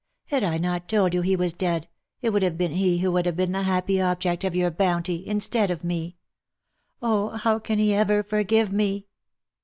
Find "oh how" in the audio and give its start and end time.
7.03-7.59